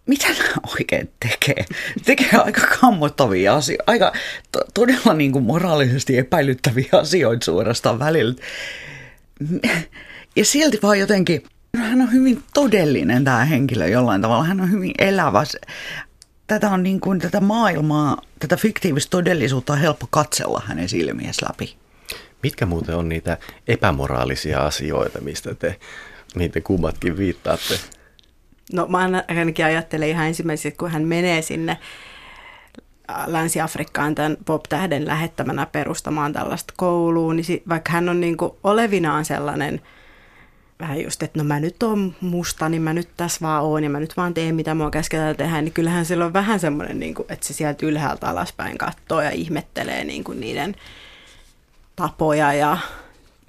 [0.06, 1.64] mitä nämä oikein tekee?
[2.04, 4.12] Tekee aika kammottavia asioita, aika
[4.52, 8.34] to- todella niin kuin moraalisesti epäilyttäviä asioita suorastaan välillä.
[10.36, 11.42] Ja silti vaan jotenkin,
[11.76, 15.44] hän on hyvin todellinen tämä henkilö jollain tavalla, hän on hyvin elävä.
[16.46, 21.76] Tätä on niin kuin tätä maailmaa, tätä fiktiivistä todellisuutta on helppo katsella hänen silmiensä läpi.
[22.42, 23.38] Mitkä muuten on niitä
[23.68, 25.76] epämoraalisia asioita, mistä te,
[26.34, 27.80] mihin te kummatkin viittaatte?
[28.72, 28.98] No mä
[29.28, 31.78] ainakin ajattelen ihan ensimmäiseksi, kun hän menee sinne
[33.26, 39.80] Länsi-Afrikkaan tämän pop-tähden lähettämänä perustamaan tällaista kouluun, niin vaikka hän on niin olevinaan sellainen
[40.80, 43.90] vähän just, että no mä nyt oon musta, niin mä nyt tässä vaan oon ja
[43.90, 47.14] mä nyt vaan teen mitä mua käsketään tehdä, niin kyllähän sillä on vähän semmoinen, niin
[47.14, 50.76] kuin, että se sieltä ylhäältä alaspäin katsoo ja ihmettelee niin kuin niiden
[51.96, 52.78] tapoja ja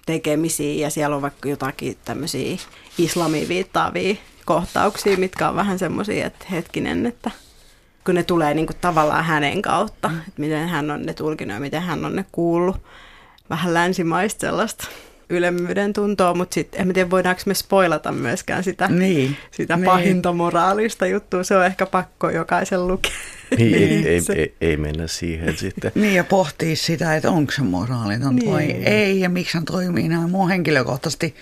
[0.05, 2.57] tekemisiä ja siellä on vaikka jotakin tämmöisiä
[2.97, 4.15] islamiin viittaavia
[4.45, 7.31] kohtauksia, mitkä on vähän semmoisia, että hetkinen, että
[8.05, 10.17] kun ne tulee niin kuin tavallaan hänen kautta, mm.
[10.17, 12.77] että miten hän on ne tulkinut ja miten hän on ne kuullut.
[13.49, 14.87] Vähän länsimaista sellaista
[15.29, 19.37] ylemmyyden tuntoa, mutta sitten en tiedä voidaanko me spoilata myöskään sitä, niin.
[19.51, 19.85] sitä niin.
[19.85, 21.43] pahinta moraalista juttua.
[21.43, 23.11] Se on ehkä pakko jokaisen lukea.
[23.57, 25.91] Niin, ei, ei, ei, ei mennä siihen sitten.
[25.95, 28.51] Niin ja pohtii sitä, että onko se moraaliton niin.
[28.51, 30.29] vai ei ja miksi hän toimii näin.
[30.29, 31.35] Mua henkilökohtaisesti,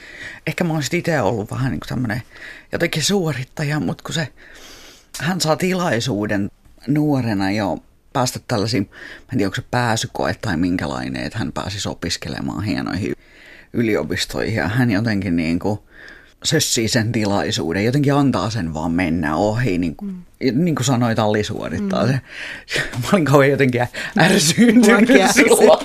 [0.47, 2.21] ehkä mä olisin itse ollut vähän niin kuin tämmöinen
[2.71, 4.27] jotenkin suorittaja, mutta kun se,
[5.19, 6.51] hän saa tilaisuuden
[6.87, 7.77] nuorena jo
[8.13, 13.15] päästä tällaisiin, mä en tiedä onko se pääsykoe tai minkälainen, että hän pääsisi opiskelemaan hienoihin
[13.73, 15.79] yliopistoihin ja hän jotenkin niin kuin
[16.43, 20.21] sössii sen tilaisuuden, jotenkin antaa sen vaan mennä ohi, niin kuin, mm.
[20.51, 22.11] Niin kuin sanoit, Alli suorittaa mm.
[22.11, 22.19] se.
[23.01, 23.87] Mä olin kauhean jotenkin
[24.19, 25.79] ärsyyntynyt silloin.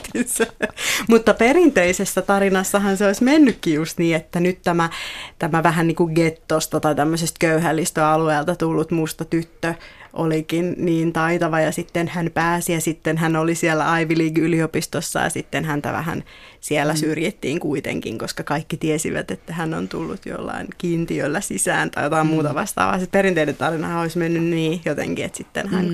[1.09, 4.90] Mutta perinteisessä tarinassahan se olisi mennytkin just niin, että nyt tämä,
[5.38, 9.75] tämä vähän niin kuin gettosta tai tämmöisestä köyhällistöalueelta tullut musta tyttö
[10.12, 15.31] olikin niin taitava ja sitten hän pääsi ja sitten hän oli siellä Ivy League-yliopistossa ja
[15.31, 16.25] sitten häntä vähän
[16.61, 16.97] siellä mm.
[16.97, 22.33] syrjittiin kuitenkin, koska kaikki tiesivät, että hän on tullut jollain kiintiöllä sisään tai jotain mm.
[22.33, 22.99] muuta vastaavaa.
[22.99, 25.87] Se perinteinen tarina olisi mennyt niin jotenkin, että sitten hän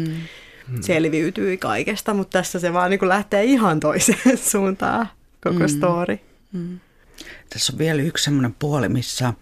[0.69, 0.83] mm.
[0.83, 5.09] selviytyi kaikesta, mutta tässä se vaan niin lähtee ihan toiseen suuntaan
[5.45, 5.69] koko mm.
[5.69, 6.19] story.
[6.53, 6.81] Mm.
[7.51, 9.33] Tässä on vielä yksi semmoinen puoli, missä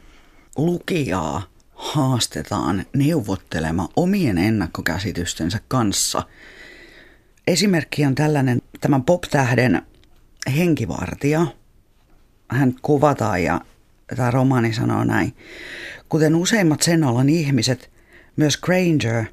[0.56, 1.42] lukijaa
[1.74, 6.22] haastetaan neuvottelemaan omien ennakkokäsitystensä kanssa.
[7.46, 9.82] Esimerkki on tällainen, tämän pop-tähden
[10.56, 11.46] henkivartija.
[12.48, 13.60] Hän kuvataan ja
[14.16, 15.36] tämä romaani sanoo näin.
[16.08, 17.91] Kuten useimmat sen alan ihmiset,
[18.36, 19.24] myös Granger,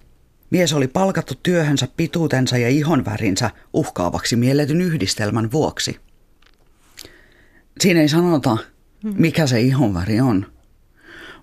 [0.50, 6.00] mies oli palkattu työhönsä pituutensa ja ihonvärinsä uhkaavaksi mielletyn yhdistelmän vuoksi.
[7.80, 8.58] Siinä ei sanota,
[9.04, 10.46] mikä se ihonväri on.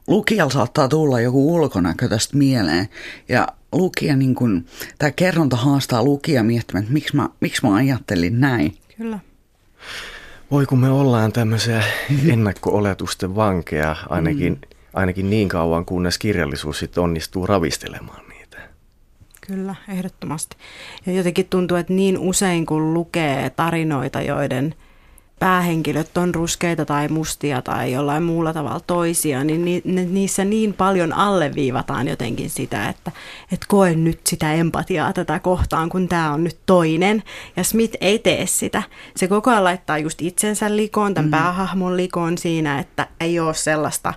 [0.07, 2.88] Lukijalla saattaa tulla joku ulkonäkö tästä mieleen
[3.29, 4.64] ja lukija, niin kun,
[4.99, 8.77] tämä kerronta haastaa lukija miettimään, että miksi mä, miksi mä ajattelin näin.
[8.97, 9.19] Kyllä.
[10.51, 11.83] Voi kun me ollaan tämmöisiä
[12.33, 14.75] ennakko-oletusten vankeja ainakin, mm.
[14.96, 18.59] Ainakin niin kauan, kunnes kirjallisuus sitten onnistuu ravistelemaan niitä.
[19.46, 20.56] Kyllä, ehdottomasti.
[21.06, 24.74] Ja jotenkin tuntuu, että niin usein kun lukee tarinoita, joiden–
[25.38, 31.12] päähenkilöt on ruskeita tai mustia tai jollain muulla tavalla toisia, niin ni, niissä niin paljon
[31.12, 33.12] alleviivataan jotenkin sitä, että
[33.52, 37.22] et koe nyt sitä empatiaa tätä kohtaan, kun tämä on nyt toinen.
[37.56, 38.82] Ja Smith ei tee sitä.
[39.16, 41.30] Se koko ajan laittaa just itsensä likoon, tämän mm.
[41.30, 44.14] päähahmon likoon siinä, että ei ole sellaista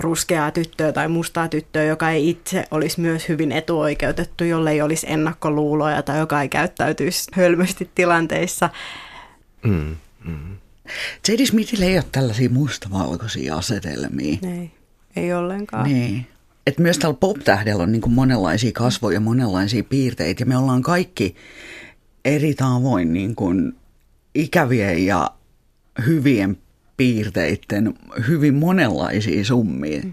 [0.00, 5.06] ruskeaa tyttöä tai mustaa tyttöä, joka ei itse olisi myös hyvin etuoikeutettu, jolle ei olisi
[5.10, 8.70] ennakkoluuloja tai joka ei käyttäytyisi hölmösti tilanteissa.
[9.64, 9.96] Mm.
[10.24, 10.56] Mm.
[11.28, 11.46] J.D.
[11.46, 14.38] Smithille ei ole tällaisia mustavalkoisia asetelmia.
[14.42, 14.70] Ei,
[15.16, 15.84] ei ollenkaan.
[15.84, 16.26] Niin.
[16.66, 21.36] Et myös tällä pop-tähdellä on niin monenlaisia kasvoja, monenlaisia piirteitä ja me ollaan kaikki
[22.24, 23.76] eri tavoin niin kuin
[24.34, 25.30] ikävien ja
[26.06, 26.58] hyvien
[27.00, 27.94] piirteiden
[28.28, 30.00] hyvin monenlaisia summia.
[30.04, 30.12] Mm.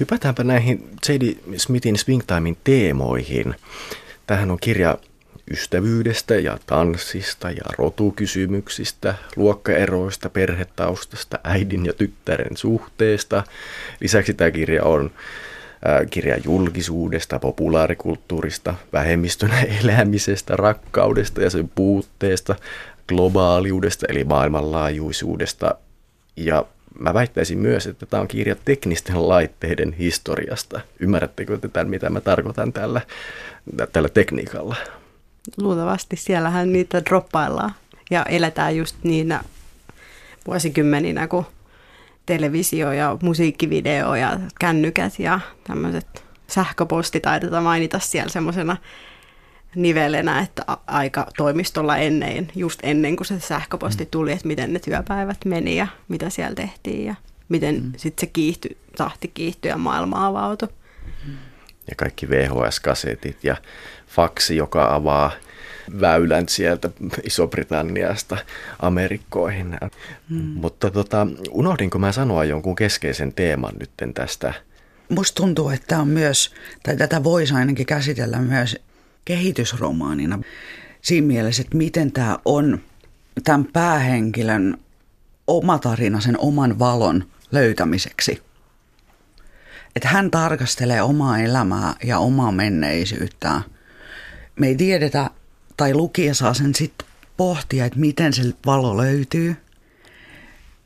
[0.00, 1.34] Hypätäänpä näihin J.D.
[1.56, 3.54] Smithin Springtimein teemoihin.
[4.26, 4.98] Tähän on kirja
[5.50, 13.44] ystävyydestä ja tanssista ja rotukysymyksistä, luokkaeroista, perhetaustasta, äidin ja tyttären suhteesta.
[14.00, 15.10] Lisäksi tämä kirja on
[16.10, 22.56] kirja julkisuudesta, populaarikulttuurista, vähemmistönä elämisestä, rakkaudesta ja sen puutteesta,
[23.08, 25.74] globaaliudesta eli maailmanlaajuisuudesta.
[26.36, 26.64] Ja
[26.98, 30.80] mä väittäisin myös, että tämä on kirja teknisten laitteiden historiasta.
[31.00, 33.00] Ymmärrättekö te tämän, mitä mä tarkoitan tällä,
[33.92, 34.76] tällä tekniikalla?
[35.56, 37.74] luultavasti siellähän niitä droppaillaan
[38.10, 39.44] ja eletään just niinä
[40.46, 41.46] vuosikymmeninä, kun
[42.26, 48.76] televisio ja musiikkivideo ja kännykät ja tämmöiset sähköpostit taitetaan mainita siellä semmoisena
[49.82, 54.10] nivelenä, että aika toimistolla ennen, just ennen kuin se sähköposti mm.
[54.10, 57.14] tuli, että miten ne työpäivät meni ja mitä siellä tehtiin ja
[57.48, 57.92] miten mm.
[57.96, 60.68] sitten se kiihtyi, tahti kiihtyi ja maailma avautui.
[61.90, 63.56] Ja kaikki VHS-kasetit ja
[64.06, 65.30] faksi, joka avaa
[66.00, 66.90] väylän sieltä
[67.22, 68.36] Iso-Britanniasta
[68.80, 69.78] Amerikkoihin.
[70.30, 70.38] Hmm.
[70.38, 74.54] Mutta tota, unohdinko mä sanoa jonkun keskeisen teeman nytten tästä?
[75.08, 78.76] Musta tuntuu, että on myös, tai tätä voisi ainakin käsitellä myös
[79.28, 80.38] kehitysromaanina.
[81.02, 82.78] Siinä mielessä, että miten tämä on
[83.44, 84.78] tämän päähenkilön
[85.46, 88.42] oma tarina sen oman valon löytämiseksi.
[89.96, 93.62] Että hän tarkastelee omaa elämää ja omaa menneisyyttään–
[94.58, 95.30] me ei tiedetä,
[95.76, 99.56] tai lukija saa sen sitten pohtia, että miten se valo löytyy,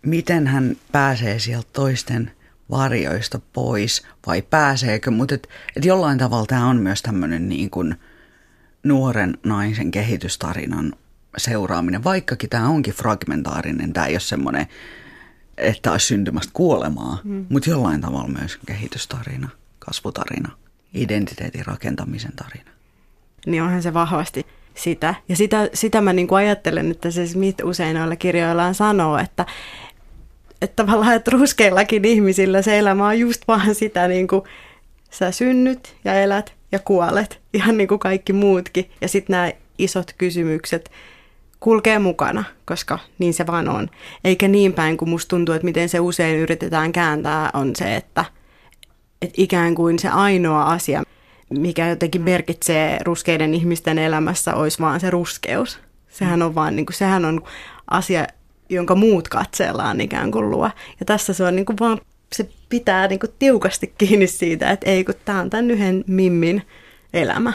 [0.03, 2.33] miten hän pääsee sieltä toisten
[2.71, 7.95] varjoista pois vai pääseekö, mutta et, et jollain tavalla tämä on myös tämmöinen niin kuin
[8.85, 10.92] nuoren naisen kehitystarinan
[11.37, 14.66] seuraaminen, vaikkakin tämä onkin fragmentaarinen, tämä ei ole semmoinen,
[15.59, 17.47] että olisi syntymästä kuolemaa, mm.
[17.49, 20.51] mutta jollain tavalla myös kehitystarina, kasvutarina,
[20.95, 22.73] identiteetin rakentamisen tarina
[23.47, 25.14] niin onhan se vahvasti sitä.
[25.29, 29.47] Ja sitä, sitä mä niin kuin ajattelen, että se Smith usein noilla kirjoillaan sanoo, että,
[30.62, 34.42] että tavallaan, että ruskeillakin ihmisillä se elämä on just vaan sitä, niin kuin
[35.11, 38.91] sä synnyt ja elät ja kuolet, ihan niin kuin kaikki muutkin.
[39.01, 40.91] Ja sitten nämä isot kysymykset
[41.61, 43.91] kulkee mukana, koska niin se vaan on.
[44.25, 48.25] Eikä niin päin, kuin musta tuntuu, että miten se usein yritetään kääntää, on se, että,
[49.23, 51.03] että ikään kuin se ainoa asia,
[51.51, 55.79] mikä jotenkin merkitsee ruskeiden ihmisten elämässä, olisi vaan se ruskeus.
[56.09, 57.43] Sehän on vaan, niin kuin, sehän on
[57.91, 58.27] asia,
[58.69, 60.71] jonka muut katsellaan ikään kuin luo.
[61.01, 62.01] Ja tässä se on niin kuin vaan,
[62.37, 66.62] se pitää niin kuin tiukasti kiinni siitä, että ei kun tämä on tämän yhden mimmin
[67.12, 67.53] elämä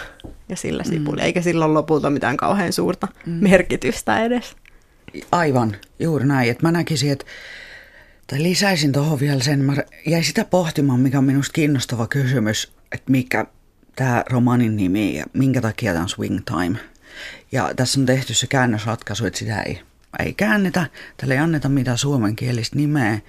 [0.49, 0.89] ja sillä mm.
[0.89, 3.31] sipuli, eikä sillä ole lopulta mitään kauhean suurta mm.
[3.33, 4.55] merkitystä edes.
[5.31, 6.51] Aivan, juuri näin.
[6.51, 7.25] Että mä näkisin, että
[8.27, 9.75] tai lisäisin tuohon vielä sen, mä
[10.07, 13.45] jäin sitä pohtimaan, mikä on minusta kiinnostava kysymys, että mikä
[13.95, 16.79] tämä romanin nimi ja minkä takia tämä on Swing Time.
[17.51, 19.81] Ja tässä on tehty se käännösratkaisu, että sitä ei,
[20.19, 20.87] ei käännetä,
[21.17, 23.19] tälle ei anneta mitään suomenkielistä nimeä.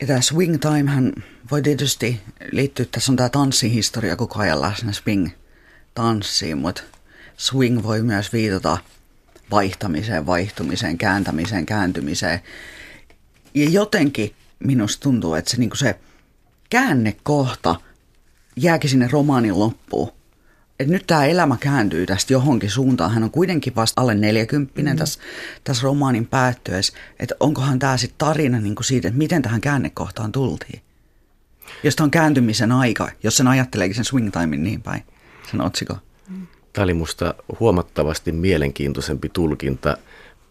[0.00, 1.12] Ja tämä swing timehän
[1.50, 2.20] voi tietysti
[2.52, 5.28] liittyä, tässä on tämä tanssihistoria koko ajan läsnä swing
[5.94, 6.82] tanssiin, mutta
[7.36, 8.78] swing voi myös viitata
[9.50, 12.40] vaihtamiseen, vaihtumiseen, kääntämiseen, kääntymiseen.
[13.54, 15.98] Ja jotenkin minusta tuntuu, että se, niin se
[16.70, 17.80] käännekohta
[18.56, 20.12] jääkin sinne romaanin loppuun.
[20.80, 23.10] Et nyt tämä elämä kääntyy tästä johonkin suuntaan.
[23.10, 24.96] Hän on kuitenkin vasta alle 40 mm.
[24.96, 25.20] tässä,
[25.64, 26.92] tässä romaanin päättyessä.
[27.20, 30.82] Että onkohan tämä sitten tarina niin kuin siitä, että miten tähän käännekohtaan tultiin.
[31.82, 35.02] Jos on kääntymisen aika, jos sen ajatteleekin sen swing timein niin päin,
[35.50, 35.98] sen otsikon.
[36.72, 39.96] Tämä oli minusta huomattavasti mielenkiintoisempi tulkinta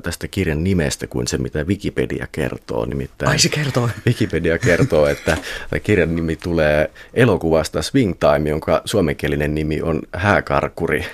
[0.05, 2.85] tästä kirjan nimestä kuin se, mitä Wikipedia kertoo.
[2.85, 3.89] Nimittäin Ai se kertoo.
[4.07, 5.37] Wikipedia kertoo, että
[5.83, 11.05] kirjan nimi tulee elokuvasta Swing Time, jonka suomenkielinen nimi on Hääkarkuri.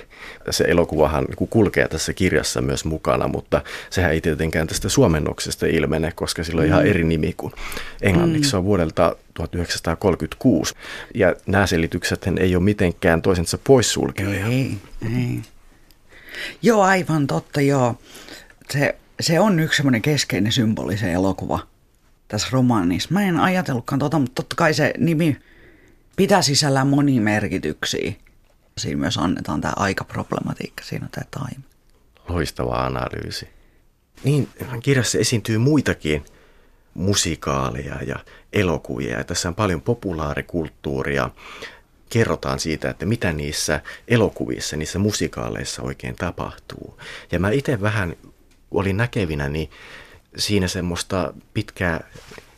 [0.50, 6.44] Se elokuvahan kulkee tässä kirjassa myös mukana, mutta sehän ei tietenkään tästä suomennoksesta ilmene, koska
[6.44, 6.90] sillä on ihan mm.
[6.90, 7.52] eri nimi kuin
[8.02, 8.50] englanniksi.
[8.50, 10.74] Se on vuodelta 1936.
[11.14, 14.46] Ja nämä selitykset ei ole mitenkään toisensa poissulkevia.
[14.46, 14.70] Ei,
[15.02, 15.40] ei.
[16.62, 17.96] Joo, aivan totta, joo
[18.72, 21.66] se, se on yksi semmoinen keskeinen symboli, se elokuva
[22.28, 23.08] tässä romaanissa.
[23.12, 25.36] Mä en ajatellutkaan tota, mutta totta kai se nimi
[26.16, 28.12] pitää sisällään monia merkityksiä.
[28.78, 31.64] Siinä myös annetaan tämä aikaproblematiikka, siinä on tämä time.
[32.28, 33.48] Loistava analyysi.
[34.24, 34.48] Niin,
[34.82, 36.24] kirjassa esiintyy muitakin
[36.94, 38.16] musikaaleja ja
[38.52, 39.18] elokuvia.
[39.18, 41.30] Ja tässä on paljon populaarikulttuuria.
[42.08, 47.00] Kerrotaan siitä, että mitä niissä elokuvissa, niissä musikaaleissa oikein tapahtuu.
[47.32, 48.16] Ja mä itse vähän
[48.72, 49.70] olin näkevinä, niin
[50.36, 52.04] siinä semmoista pitkää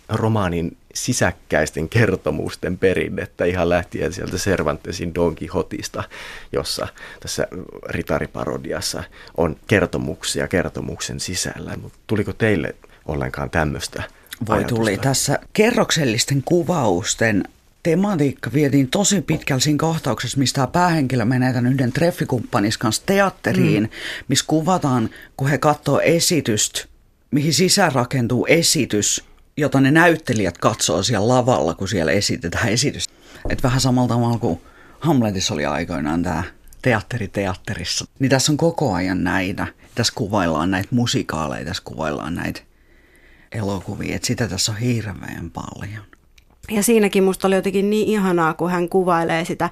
[0.08, 6.04] romaanin sisäkkäisten kertomusten perinnettä ihan lähtien sieltä Cervantesin Don Quixotista,
[6.52, 6.88] jossa
[7.20, 7.46] tässä
[7.88, 9.04] ritariparodiassa
[9.36, 11.76] on kertomuksia kertomuksen sisällä.
[11.76, 12.74] Mutta tuliko teille
[13.06, 14.02] ollenkaan tämmöistä
[14.48, 14.76] Voi ajatusta?
[14.76, 14.98] tuli.
[14.98, 17.44] Tässä kerroksellisten kuvausten
[17.84, 23.82] tematiikka vietiin tosi pitkällä siinä kohtauksessa, mistä tämä päähenkilö menee tämän yhden treffikumppanis kanssa teatteriin,
[23.82, 23.88] mm.
[24.28, 26.84] missä kuvataan, kun he katsoo esitystä,
[27.30, 29.24] mihin sisään rakentuu esitys,
[29.56, 33.14] jota ne näyttelijät katsoo siellä lavalla, kun siellä esitetään esitystä.
[33.48, 34.60] Et vähän samalla tavalla kuin
[35.00, 36.44] Hamletissa oli aikoinaan tämä
[36.82, 38.04] teatteri teatterissa.
[38.18, 39.66] Niin tässä on koko ajan näitä.
[39.94, 42.60] Tässä kuvaillaan näitä musikaaleja, tässä kuvaillaan näitä
[43.52, 44.16] elokuvia.
[44.16, 46.13] Et sitä tässä on hirveän paljon.
[46.70, 49.70] Ja siinäkin musta oli jotenkin niin ihanaa, kun hän kuvailee sitä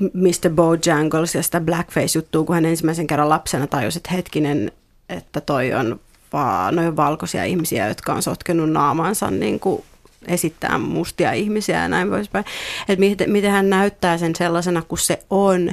[0.00, 0.50] Mr.
[0.54, 4.72] Bojangles ja sitä blackface-juttua, kun hän ensimmäisen kerran lapsena tajusi, että hetkinen,
[5.08, 6.00] että toi on
[6.32, 9.84] vaan noin valkoisia ihmisiä, jotka on sotkenut naamansa niin kuin
[10.26, 12.44] esittää mustia ihmisiä ja näin poispäin.
[12.88, 15.72] Että miten, miten hän näyttää sen sellaisena kuin se on,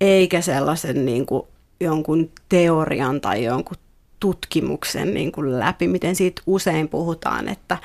[0.00, 1.42] eikä sellaisen niin kuin
[1.80, 3.76] jonkun teorian tai jonkun
[4.20, 7.78] tutkimuksen niin kuin läpi, miten siitä usein puhutaan, että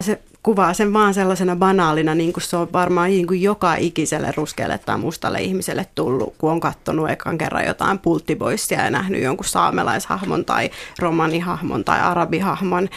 [0.00, 4.32] se kuvaa sen vaan sellaisena banaalina, niin kuin se on varmaan niin kuin joka ikiselle
[4.36, 9.44] ruskealle tai mustalle ihmiselle tullut, kun on katsonut ekan kerran jotain pulttiboissia ja nähnyt jonkun
[9.44, 12.88] saamelaishahmon tai romanihahmon tai arabihahmon,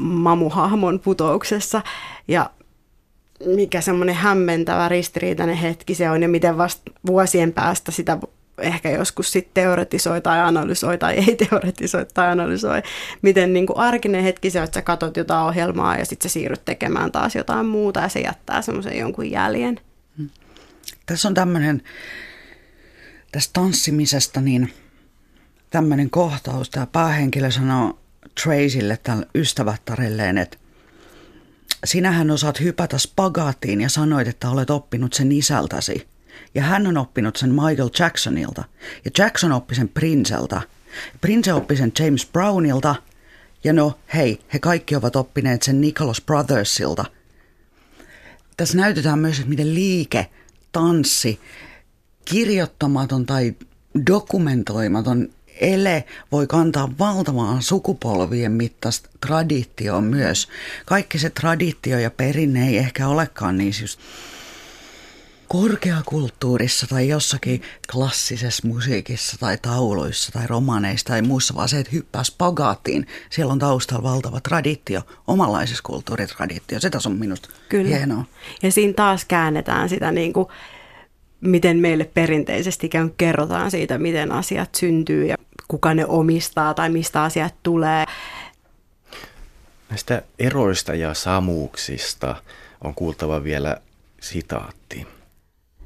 [0.00, 1.82] mamuhahmon putouksessa.
[2.28, 2.50] Ja
[3.46, 8.18] mikä semmoinen hämmentävä ristiriitainen hetki se on ja miten vasta vuosien päästä sitä
[8.62, 12.82] ehkä joskus sitten teoretisoi tai analysoi tai ei teoretisoi tai analysoi.
[13.22, 16.64] Miten niin kuin arkinen hetki se, että sä katot jotain ohjelmaa ja sitten sä siirryt
[16.64, 19.80] tekemään taas jotain muuta ja se jättää semmoisen jonkun jäljen.
[20.16, 20.30] Hmm.
[21.06, 21.82] Tässä on tämmöinen,
[23.32, 24.72] tästä tanssimisesta niin
[25.70, 26.70] tämmöinen kohtaus.
[26.70, 27.98] Tämä päähenkilö sanoo
[28.42, 30.56] Tracylle, tällä ystävättarelleen, että
[31.84, 36.06] sinähän osaat hypätä spagaattiin ja sanoit, että olet oppinut sen isältäsi–
[36.54, 38.64] ja hän on oppinut sen Michael Jacksonilta.
[39.04, 40.62] Ja Jackson oppi sen Princeltä.
[41.20, 42.94] Prince oppi sen James Brownilta.
[43.64, 47.04] Ja no, hei, he kaikki ovat oppineet sen Nicholas Brothersilta.
[48.56, 50.26] Tässä näytetään myös, että miten liike,
[50.72, 51.40] tanssi,
[52.24, 53.54] kirjoittamaton tai
[54.06, 55.28] dokumentoimaton
[55.60, 60.48] ele voi kantaa valtavaa sukupolvien mittaista traditioon myös.
[60.86, 64.00] Kaikki se traditio ja perinne ei ehkä olekaan niin just
[65.52, 72.24] korkeakulttuurissa tai jossakin klassisessa musiikissa tai tauluissa tai romaneissa tai muussa, vaan se, että hyppää
[72.24, 73.06] spagaattiin.
[73.30, 76.80] Siellä on taustalla valtava traditio, omanlaisessa kulttuuritraditio.
[76.80, 77.96] Se tässä on minusta Kyllä.
[77.96, 78.24] hienoa.
[78.62, 80.46] Ja siinä taas käännetään sitä niin kuin,
[81.40, 85.36] miten meille perinteisesti ikään kerrotaan siitä, miten asiat syntyy ja
[85.68, 88.04] kuka ne omistaa tai mistä asiat tulee.
[89.88, 92.36] Näistä eroista ja samuuksista
[92.84, 93.76] on kuultava vielä
[94.20, 95.19] sitaatti.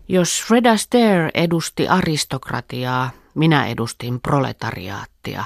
[0.09, 5.44] Jos Fred Astaire edusti aristokratiaa, minä edustin proletariaattia,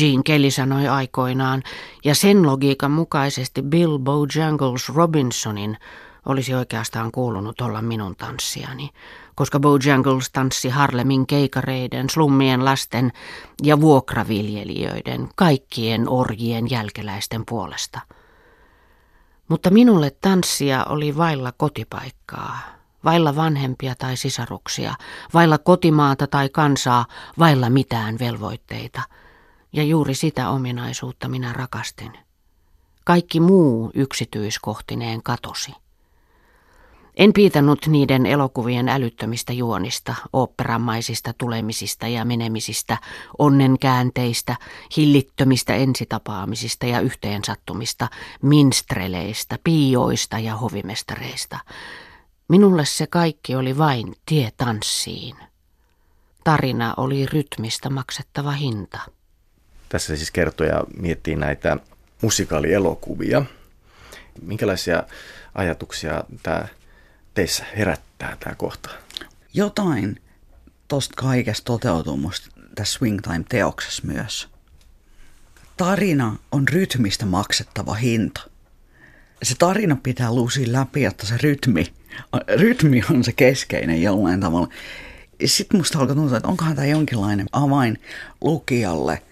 [0.00, 1.62] Jean Kelly sanoi aikoinaan,
[2.04, 5.76] ja sen logiikan mukaisesti Bill Bojangles Robinsonin
[6.26, 8.90] olisi oikeastaan kuulunut olla minun tanssiani,
[9.34, 13.12] koska Bojangles tanssi Harlemin keikareiden, slummien lasten
[13.62, 18.00] ja vuokraviljelijöiden, kaikkien orjien jälkeläisten puolesta.
[19.48, 24.94] Mutta minulle tanssia oli vailla kotipaikkaa, vailla vanhempia tai sisaruksia,
[25.34, 27.06] vailla kotimaata tai kansaa,
[27.38, 29.02] vailla mitään velvoitteita.
[29.72, 32.12] Ja juuri sitä ominaisuutta minä rakastin.
[33.04, 35.72] Kaikki muu yksityiskohtineen katosi.
[37.16, 42.98] En piitannut niiden elokuvien älyttömistä juonista, oopperamaisista tulemisista ja menemisistä,
[43.38, 44.56] onnenkäänteistä,
[44.96, 48.08] hillittömistä ensitapaamisista ja yhteensattumista,
[48.42, 51.58] minstreleistä, piioista ja hovimestareista.
[52.50, 55.36] Minulle se kaikki oli vain tie tanssiin.
[56.44, 58.98] Tarina oli rytmistä maksettava hinta.
[59.88, 61.76] Tässä siis kertoja miettii näitä
[62.22, 63.42] musikaalielokuvia.
[64.42, 65.02] Minkälaisia
[65.54, 66.68] ajatuksia tämä
[67.34, 68.90] teissä herättää tämä kohta?
[69.54, 70.20] Jotain
[70.88, 74.48] tuosta kaikesta toteutuu musta tässä Swing Time-teoksessa myös.
[75.76, 78.40] Tarina on rytmistä maksettava hinta.
[79.42, 81.99] Se tarina pitää luusia läpi, että se rytmi,
[82.56, 84.68] rytmi on se keskeinen jollain tavalla.
[85.44, 87.98] Sitten musta alkoi tuntua, että onkohan tämä jonkinlainen avain
[88.40, 89.22] lukijalle.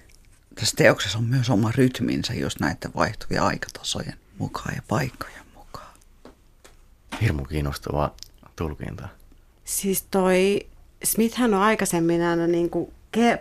[0.54, 5.38] Tässä teoksessa on myös oma rytminsä just näiden vaihtuvia aikatasojen mukaan ja paikkojen
[7.22, 8.16] Hirmu kiinnostavaa
[8.56, 9.08] tulkinta.
[9.64, 10.66] Siis toi
[11.04, 12.92] Smithhän on aikaisemmin aina niin kuin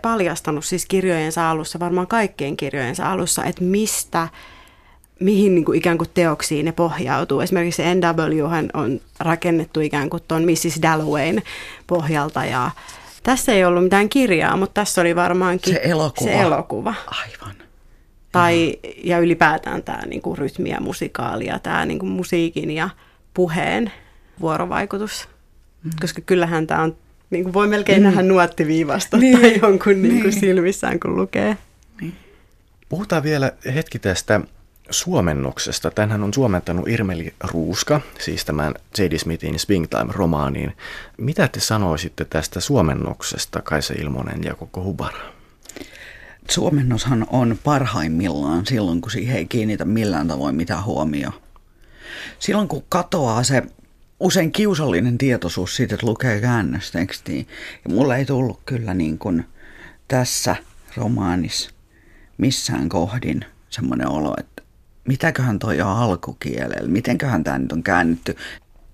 [0.02, 4.28] paljastanut siis kirjojensa alussa, varmaan kaikkien kirjojensa alussa, että mistä,
[5.20, 7.40] mihin niin kuin ikään kuin teoksiin ne pohjautuu.
[7.40, 8.44] Esimerkiksi NW
[8.74, 10.82] on rakennettu ikään kuin tuon Mrs.
[10.82, 11.42] Dallowayn
[11.86, 12.70] pohjalta ja
[13.22, 16.30] tässä ei ollut mitään kirjaa, mutta tässä oli varmaankin se elokuva.
[16.30, 16.94] Se elokuva.
[17.06, 17.56] Aivan.
[18.32, 22.90] Tai, ja ylipäätään tämä niin kuin rytmi ja musikaali ja tämä niin kuin musiikin ja
[23.34, 23.92] puheen
[24.40, 25.28] vuorovaikutus.
[25.84, 25.90] Mm.
[26.00, 26.96] Koska kyllähän tämä on,
[27.30, 28.04] niin kuin voi melkein mm.
[28.04, 29.40] nähdä nuottiviivasta niin.
[29.40, 30.02] tai jonkun niin.
[30.02, 31.56] Niin kuin silmissään, kun lukee.
[32.00, 32.14] Niin.
[32.88, 34.40] Puhutaan vielä hetki tästä
[34.90, 35.90] suomennoksesta.
[35.90, 39.18] Tänhän on suomentanut Irmeli Ruuska, siis tämän J.D.
[39.18, 40.72] Smithin Springtime-romaaniin.
[41.16, 45.32] Mitä te sanoisitte tästä suomennoksesta, Kaisa Ilmonen ja koko Hubara?
[46.50, 51.32] Suomennoshan on parhaimmillaan silloin, kun siihen ei kiinnitä millään tavoin mitään huomioon
[52.38, 53.62] silloin kun katoaa se
[54.20, 57.44] usein kiusallinen tietoisuus siitä, että lukee käännöstekstiä,
[57.84, 59.44] ja mulla ei tullut kyllä niin kuin
[60.08, 60.56] tässä
[60.96, 61.70] romaanissa
[62.38, 64.62] missään kohdin semmoinen olo, että
[65.08, 68.36] mitäköhän toi on alkukielellä, mitenköhän tämä nyt on käännetty.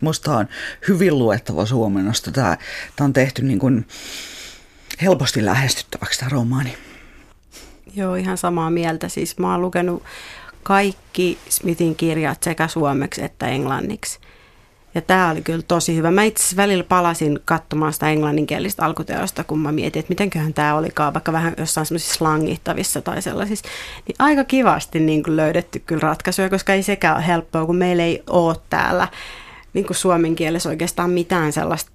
[0.00, 0.48] Musta on
[0.88, 2.30] hyvin luettava suomennosta.
[2.30, 2.56] Tämä,
[2.96, 3.86] tämä on tehty niin kuin
[5.02, 6.76] helposti lähestyttäväksi tämä romaani.
[7.96, 9.08] Joo, ihan samaa mieltä.
[9.08, 10.02] Siis mä oon lukenut
[10.62, 14.18] kaikki Smithin kirjat sekä suomeksi että englanniksi.
[14.94, 16.10] Ja tämä oli kyllä tosi hyvä.
[16.10, 21.14] Mä itse välillä palasin katsomaan sitä englanninkielistä alkuteosta, kun mä mietin, että mitenköhän tämä olikaan,
[21.14, 23.68] vaikka vähän jossain semmoisissa slangittavissa tai sellaisissa.
[24.08, 28.02] Niin aika kivasti niin kuin löydetty kyllä ratkaisuja, koska ei sekään ole helppoa, kun meillä
[28.02, 29.08] ei ole täällä
[29.72, 31.90] niin kuin suomen kielessä oikeastaan mitään sellaista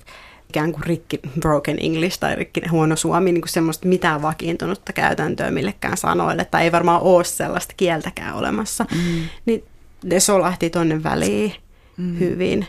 [0.50, 5.52] ikään kuin rikki broken English tai rikki huono suomi, niin kuin semmoista mitään vakiintunutta käytäntöä
[5.52, 9.22] millekään sanoille, tai ei varmaan ole sellaista kieltäkään olemassa, mm.
[9.45, 9.64] niin
[10.04, 11.54] ne solahti tonne väliin
[12.00, 12.20] mm.
[12.20, 12.68] hyvin.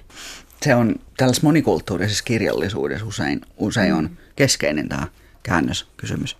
[0.62, 5.07] Se on tällaisessa monikulttuurisessa kirjallisuudessa usein, usein on keskeinen tämä
[5.43, 6.37] käännöskysymys.